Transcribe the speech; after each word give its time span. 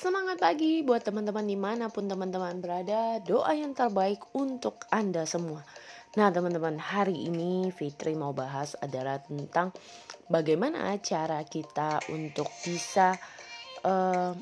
Semangat 0.00 0.40
pagi 0.40 0.80
buat 0.80 1.04
teman-teman 1.04 1.44
di 1.44 1.60
mana 1.60 1.92
pun 1.92 2.08
teman-teman 2.08 2.56
berada. 2.64 3.20
Doa 3.20 3.52
yang 3.52 3.76
terbaik 3.76 4.32
untuk 4.32 4.88
Anda 4.88 5.28
semua. 5.28 5.60
Nah 6.16 6.32
teman-teman 6.32 6.80
hari 6.80 7.28
ini 7.28 7.68
Fitri 7.68 8.16
mau 8.16 8.32
bahas 8.32 8.80
adalah 8.80 9.20
tentang 9.20 9.76
Bagaimana 10.24 10.96
cara 11.04 11.44
kita 11.44 12.00
untuk 12.16 12.48
bisa 12.64 13.12
uh, 13.84 14.32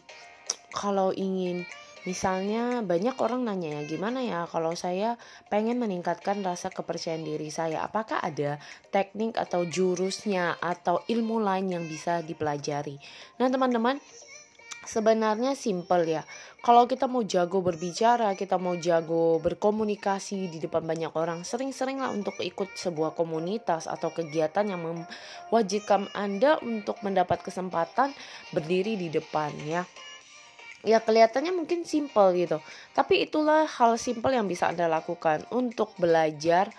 Kalau 0.70 1.10
ingin 1.10 1.66
Misalnya 2.06 2.78
banyak 2.86 3.18
orang 3.18 3.42
nanya 3.42 3.82
ya 3.82 3.98
gimana 3.98 4.22
ya 4.22 4.46
kalau 4.46 4.78
saya 4.78 5.18
pengen 5.50 5.82
meningkatkan 5.82 6.38
rasa 6.46 6.70
kepercayaan 6.70 7.26
diri 7.26 7.50
saya? 7.50 7.82
Apakah 7.82 8.22
ada 8.22 8.62
teknik 8.94 9.34
atau 9.34 9.66
jurusnya 9.66 10.54
atau 10.62 11.02
ilmu 11.10 11.42
lain 11.42 11.74
yang 11.74 11.84
bisa 11.90 12.22
dipelajari. 12.22 12.94
Nah 13.42 13.50
teman-teman 13.50 13.98
sebenarnya 14.88 15.52
simple 15.52 16.08
ya. 16.08 16.24
Kalau 16.64 16.88
kita 16.88 17.04
mau 17.04 17.20
jago 17.20 17.60
berbicara, 17.60 18.32
kita 18.32 18.56
mau 18.56 18.74
jago 18.80 19.36
berkomunikasi 19.44 20.48
di 20.48 20.58
depan 20.58 20.88
banyak 20.88 21.12
orang, 21.12 21.44
sering-seringlah 21.44 22.10
untuk 22.10 22.40
ikut 22.40 22.72
sebuah 22.72 23.12
komunitas 23.12 23.84
atau 23.84 24.08
kegiatan 24.08 24.64
yang 24.64 24.80
mewajibkan 24.80 26.08
Anda 26.16 26.56
untuk 26.64 27.04
mendapat 27.04 27.44
kesempatan 27.44 28.16
berdiri 28.56 28.96
di 28.96 29.12
depan 29.12 29.52
ya. 29.68 29.84
Ya 30.86 31.02
kelihatannya 31.02 31.50
mungkin 31.52 31.82
simple 31.82 32.38
gitu, 32.38 32.62
tapi 32.94 33.26
itulah 33.26 33.66
hal 33.66 33.98
simple 33.98 34.30
yang 34.30 34.46
bisa 34.46 34.70
Anda 34.70 34.86
lakukan 34.86 35.42
untuk 35.50 35.90
belajar 35.98 36.70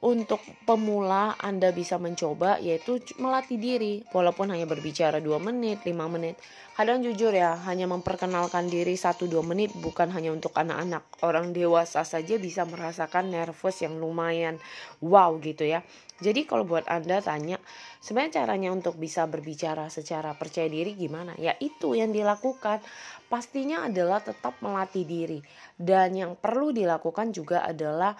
untuk 0.00 0.40
pemula 0.64 1.36
Anda 1.36 1.76
bisa 1.76 2.00
mencoba 2.00 2.56
yaitu 2.56 3.04
melatih 3.20 3.60
diri 3.60 4.00
walaupun 4.16 4.48
hanya 4.48 4.64
berbicara 4.64 5.20
2 5.20 5.36
menit, 5.36 5.84
5 5.84 5.92
menit. 6.08 6.40
Kadang 6.72 7.04
jujur 7.04 7.36
ya, 7.36 7.60
hanya 7.68 7.84
memperkenalkan 7.84 8.72
diri 8.72 8.96
1-2 8.96 9.44
menit 9.44 9.76
bukan 9.76 10.08
hanya 10.16 10.32
untuk 10.32 10.56
anak-anak. 10.56 11.04
Orang 11.20 11.52
dewasa 11.52 12.00
saja 12.08 12.40
bisa 12.40 12.64
merasakan 12.64 13.28
nervous 13.28 13.84
yang 13.84 14.00
lumayan 14.00 14.56
wow 15.04 15.36
gitu 15.44 15.68
ya. 15.68 15.84
Jadi 16.20 16.48
kalau 16.48 16.64
buat 16.64 16.88
Anda 16.88 17.20
tanya, 17.20 17.60
sebenarnya 18.00 18.44
caranya 18.44 18.72
untuk 18.72 18.96
bisa 18.96 19.24
berbicara 19.28 19.88
secara 19.92 20.36
percaya 20.36 20.68
diri 20.68 20.96
gimana? 20.96 21.36
Ya 21.36 21.56
itu 21.60 21.96
yang 21.96 22.12
dilakukan. 22.12 22.80
Pastinya 23.28 23.88
adalah 23.88 24.20
tetap 24.20 24.56
melatih 24.64 25.04
diri. 25.04 25.40
Dan 25.76 26.16
yang 26.16 26.32
perlu 26.36 26.72
dilakukan 26.76 27.32
juga 27.32 27.64
adalah 27.64 28.16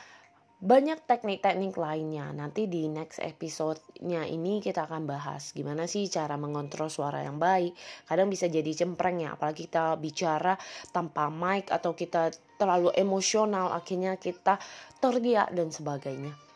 banyak 0.60 1.08
teknik-teknik 1.08 1.72
lainnya. 1.80 2.28
Nanti 2.36 2.68
di 2.68 2.84
next 2.84 3.16
episode-nya 3.24 4.28
ini 4.28 4.60
kita 4.60 4.84
akan 4.84 5.08
bahas 5.08 5.56
gimana 5.56 5.88
sih 5.88 6.04
cara 6.12 6.36
mengontrol 6.36 6.92
suara 6.92 7.24
yang 7.24 7.40
baik. 7.40 7.72
Kadang 8.04 8.28
bisa 8.28 8.44
jadi 8.44 8.68
cempreng 8.68 9.24
ya, 9.24 9.40
apalagi 9.40 9.64
kita 9.64 9.96
bicara 9.96 10.52
tanpa 10.92 11.32
mic 11.32 11.72
atau 11.72 11.96
kita 11.96 12.28
terlalu 12.60 12.92
emosional, 12.92 13.72
akhirnya 13.72 14.20
kita 14.20 14.60
teriak 15.00 15.48
dan 15.56 15.72
sebagainya. 15.72 16.49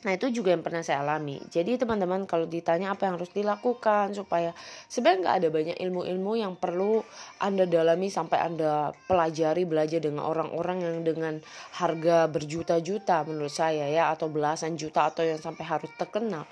Nah 0.00 0.16
itu 0.16 0.32
juga 0.32 0.56
yang 0.56 0.64
pernah 0.64 0.80
saya 0.80 1.04
alami. 1.04 1.36
Jadi 1.52 1.76
teman-teman 1.76 2.24
kalau 2.24 2.48
ditanya 2.48 2.96
apa 2.96 3.04
yang 3.04 3.20
harus 3.20 3.28
dilakukan 3.36 4.16
supaya 4.16 4.56
sebenarnya 4.88 5.20
nggak 5.20 5.36
ada 5.36 5.48
banyak 5.52 5.76
ilmu-ilmu 5.76 6.32
yang 6.40 6.56
perlu 6.56 7.04
anda 7.36 7.68
dalami 7.68 8.08
sampai 8.08 8.38
anda 8.40 8.96
pelajari 9.04 9.68
belajar 9.68 10.00
dengan 10.00 10.24
orang-orang 10.24 10.80
yang 10.80 10.96
dengan 11.04 11.34
harga 11.76 12.32
berjuta-juta 12.32 13.28
menurut 13.28 13.52
saya 13.52 13.92
ya 13.92 14.08
atau 14.08 14.32
belasan 14.32 14.80
juta 14.80 15.12
atau 15.12 15.20
yang 15.20 15.36
sampai 15.36 15.68
harus 15.68 15.92
terkenal. 16.00 16.48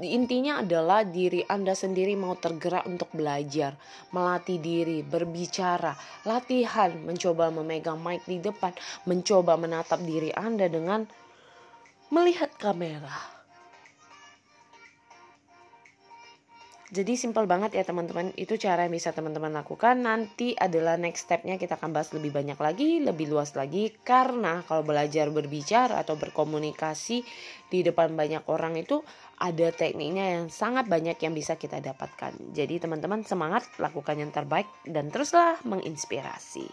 Intinya 0.00 0.64
adalah 0.64 1.04
diri 1.04 1.44
anda 1.48 1.76
sendiri 1.76 2.16
mau 2.16 2.32
tergerak 2.36 2.88
untuk 2.88 3.12
belajar, 3.12 3.76
melatih 4.08 4.56
diri, 4.56 5.04
berbicara, 5.04 5.92
latihan, 6.24 6.96
mencoba 6.96 7.52
memegang 7.52 8.00
mic 8.00 8.24
di 8.24 8.40
depan, 8.40 8.72
mencoba 9.04 9.60
menatap 9.60 10.00
diri 10.00 10.32
anda 10.32 10.64
dengan 10.64 11.04
melihat 12.12 12.52
kamera. 12.60 13.32
Jadi 16.92 17.16
simpel 17.16 17.48
banget 17.48 17.72
ya 17.72 17.88
teman-teman, 17.88 18.36
itu 18.36 18.60
cara 18.60 18.84
yang 18.84 18.92
bisa 18.92 19.16
teman-teman 19.16 19.48
lakukan. 19.48 19.96
Nanti 19.96 20.52
adalah 20.52 21.00
next 21.00 21.24
stepnya 21.24 21.56
kita 21.56 21.80
akan 21.80 21.96
bahas 21.96 22.12
lebih 22.12 22.36
banyak 22.36 22.60
lagi, 22.60 23.00
lebih 23.00 23.32
luas 23.32 23.56
lagi. 23.56 23.96
Karena 24.04 24.60
kalau 24.68 24.84
belajar 24.84 25.32
berbicara 25.32 25.96
atau 26.04 26.20
berkomunikasi 26.20 27.24
di 27.72 27.80
depan 27.80 28.12
banyak 28.12 28.44
orang 28.52 28.76
itu 28.76 29.00
ada 29.40 29.72
tekniknya 29.72 30.36
yang 30.36 30.52
sangat 30.52 30.84
banyak 30.84 31.16
yang 31.16 31.32
bisa 31.32 31.56
kita 31.56 31.80
dapatkan. 31.80 32.36
Jadi 32.52 32.84
teman-teman 32.84 33.24
semangat, 33.24 33.64
lakukan 33.80 34.20
yang 34.20 34.28
terbaik 34.28 34.68
dan 34.84 35.08
teruslah 35.08 35.64
menginspirasi. 35.64 36.68